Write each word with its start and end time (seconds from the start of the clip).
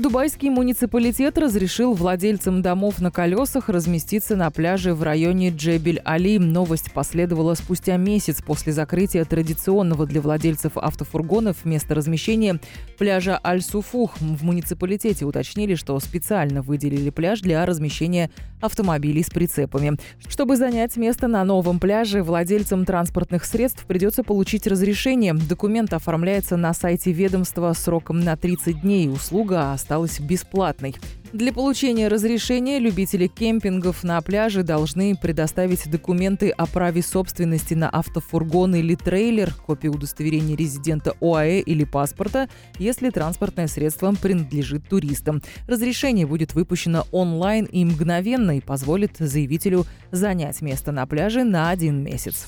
Дубайский 0.00 0.48
муниципалитет 0.48 1.36
разрешил 1.36 1.92
владельцам 1.92 2.62
домов 2.62 3.02
на 3.02 3.10
колесах 3.10 3.68
разместиться 3.68 4.34
на 4.34 4.50
пляже 4.50 4.94
в 4.94 5.02
районе 5.02 5.50
Джебель-Али. 5.50 6.38
Новость 6.38 6.90
последовала 6.94 7.52
спустя 7.52 7.98
месяц 7.98 8.40
после 8.40 8.72
закрытия 8.72 9.26
традиционного 9.26 10.06
для 10.06 10.22
владельцев 10.22 10.78
автофургонов 10.78 11.66
места 11.66 11.94
размещения 11.94 12.58
пляжа 12.96 13.38
Аль-Суфух. 13.44 14.16
В 14.20 14.42
муниципалитете 14.42 15.26
уточнили, 15.26 15.74
что 15.74 16.00
специально 16.00 16.62
выделили 16.62 17.10
пляж 17.10 17.42
для 17.42 17.66
размещения 17.66 18.30
автомобилей 18.62 19.22
с 19.22 19.28
прицепами. 19.30 19.98
Чтобы 20.28 20.56
занять 20.56 20.96
место 20.96 21.28
на 21.28 21.44
новом 21.44 21.78
пляже, 21.78 22.22
владельцам 22.22 22.84
транспортных 22.84 23.44
средств 23.44 23.84
придется 23.86 24.22
получить 24.22 24.66
разрешение. 24.66 25.34
Документ 25.34 25.92
оформляется 25.92 26.56
на 26.56 26.72
сайте 26.72 27.12
ведомства 27.12 27.72
сроком 27.74 28.20
на 28.20 28.36
30 28.36 28.82
дней. 28.82 29.08
Услуга 29.08 29.72
осталась 29.90 30.20
бесплатной. 30.20 30.94
Для 31.32 31.52
получения 31.52 32.08
разрешения 32.08 32.78
любители 32.78 33.26
кемпингов 33.26 34.04
на 34.04 34.20
пляже 34.20 34.62
должны 34.62 35.16
предоставить 35.16 35.88
документы 35.90 36.50
о 36.50 36.66
праве 36.66 37.02
собственности 37.02 37.74
на 37.74 37.88
автофургон 37.88 38.76
или 38.76 38.94
трейлер, 38.94 39.52
копию 39.54 39.92
удостоверения 39.92 40.56
резидента 40.56 41.14
ОАЭ 41.20 41.60
или 41.60 41.84
паспорта, 41.84 42.48
если 42.78 43.10
транспортное 43.10 43.66
средство 43.66 44.12
принадлежит 44.12 44.88
туристам. 44.88 45.42
Разрешение 45.66 46.26
будет 46.26 46.54
выпущено 46.54 47.06
онлайн 47.10 47.64
и 47.64 47.84
мгновенно 47.84 48.56
и 48.56 48.60
позволит 48.60 49.16
заявителю 49.18 49.86
занять 50.12 50.62
место 50.62 50.92
на 50.92 51.06
пляже 51.06 51.42
на 51.42 51.70
один 51.70 52.02
месяц. 52.02 52.46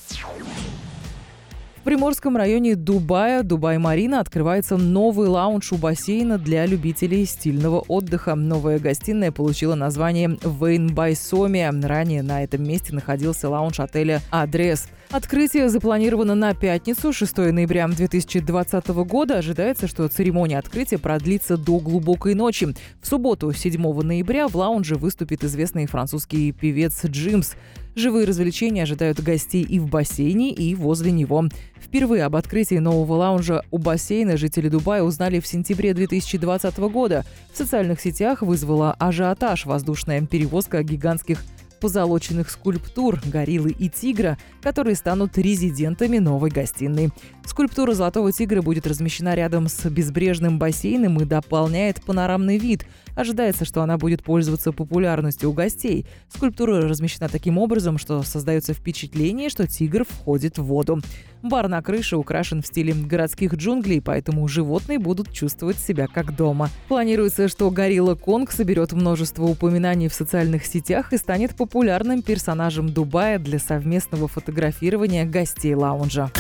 В 1.83 1.85
Приморском 1.85 2.37
районе 2.37 2.77
Дубая, 2.77 3.43
Дубай-Марина, 3.43 4.21
открывается 4.21 4.77
новый 4.77 5.27
лаунж 5.27 5.73
у 5.73 5.77
бассейна 5.77 6.39
для 6.39 6.65
любителей 6.65 7.25
стильного 7.27 7.81
отдыха. 7.81 8.37
Новая 8.37 8.79
гостиная 8.79 9.33
получила 9.33 9.75
название 9.75 10.39
Вейн 10.45 10.95
Бай 10.95 11.17
Соми. 11.17 11.69
Ранее 11.85 12.23
на 12.23 12.45
этом 12.45 12.63
месте 12.63 12.95
находился 12.95 13.49
лаунж 13.49 13.81
отеля 13.81 14.23
«Адрес». 14.31 14.87
Открытие 15.11 15.69
запланировано 15.69 16.35
на 16.35 16.55
пятницу, 16.55 17.13
6 17.13 17.37
ноября 17.37 17.87
2020 17.89 18.89
года. 19.05 19.39
Ожидается, 19.39 19.87
что 19.87 20.09
церемония 20.09 20.59
открытия 20.59 20.99
продлится 20.99 21.59
до 21.59 21.81
глубокой 21.81 22.35
ночи. 22.35 22.69
В 23.03 23.07
субботу, 23.07 23.53
7 23.53 24.01
ноября, 24.03 24.47
в 24.49 24.55
лаунже 24.55 24.95
выступит 24.95 25.45
известный 25.45 25.87
французский 25.87 26.53
певец 26.53 27.05
Джимс. 27.05 27.57
Живые 27.95 28.27
развлечения 28.27 28.85
ожидают 28.85 29.21
гостей 29.21 29.63
и 29.63 29.79
в 29.79 29.87
бассейне, 29.91 30.51
и 30.51 30.75
возле 30.75 31.13
него. 31.13 31.45
Впервые 31.83 32.25
об 32.25 32.37
открытии 32.37 32.77
нового 32.77 33.15
лаунжа 33.17 33.63
у 33.71 33.79
бассейна 33.79 34.37
жители 34.37 34.69
Дубая 34.69 35.03
узнали 35.03 35.41
в 35.41 35.47
сентябре 35.47 35.93
2020 35.93 36.79
года. 36.79 37.25
В 37.53 37.59
социальных 37.59 38.01
сетях 38.01 38.41
вызвала 38.41 38.95
ажиотаж 38.99 39.67
воздушная 39.67 40.23
перевозка 40.23 40.83
гигантских 40.83 41.43
позолоченных 41.83 42.49
скульптур 42.49 43.21
гориллы 43.27 43.73
и 43.73 43.89
тигра, 43.89 44.39
которые 44.63 44.95
станут 44.95 45.37
резидентами 45.37 46.19
новой 46.19 46.49
гостиной. 46.49 47.11
Скульптура 47.45 47.93
Золотого 47.93 48.31
тигра 48.31 48.63
будет 48.63 48.87
размещена 48.87 49.35
рядом 49.35 49.67
с 49.67 49.91
безбрежным 49.91 50.61
бассейном 50.61 51.21
и 51.21 51.25
дополняет 51.25 52.01
панорамный 52.05 52.57
вид. 52.57 52.87
Ожидается, 53.17 53.65
что 53.65 53.83
она 53.83 53.99
будет 53.99 54.23
пользоваться 54.23 54.71
популярностью 54.71 55.51
у 55.51 55.53
гостей. 55.53 56.07
Скульптура 56.33 56.89
размещена 56.89 57.29
таким 57.29 57.59
образом, 57.59 57.99
что 57.99 58.23
создается 58.23 58.75
впечатление, 58.75 59.49
что 59.49 59.67
тигр 59.67 60.05
входит 60.09 60.59
в 60.59 60.63
воду. 60.63 61.01
Бар 61.43 61.69
на 61.69 61.83
крыше 61.83 62.17
украшен 62.17 62.63
в 62.63 62.67
стиле 62.67 62.95
городских 62.95 63.55
джунглей, 63.55 64.01
поэтому 64.01 64.49
животные 64.49 64.99
будут 64.99 65.31
чувствовать 65.33 65.79
себя 65.79 66.07
как 66.07 66.35
дома. 66.37 66.71
Планируется, 66.89 67.49
что 67.49 67.71
горилла 67.71 68.15
Конг 68.15 68.53
соберет 68.53 68.93
множество 68.93 69.45
упоминаний 69.45 70.09
в 70.09 70.15
социальных 70.15 70.65
сетях 70.67 71.13
и 71.13 71.17
станет 71.17 71.57
популярным 71.57 72.23
персонажем 72.23 72.89
Дубая 72.89 73.39
для 73.39 73.59
совместного 73.59 74.29
фотографирования 74.29 75.25
гостей 75.25 75.75
лаунжа. 75.75 76.31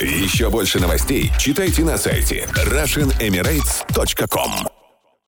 Еще 0.00 0.48
больше 0.50 0.80
новостей 0.80 1.30
читайте 1.38 1.84
на 1.84 1.98
сайте 1.98 2.48
RussianEmirates.com 2.54 4.75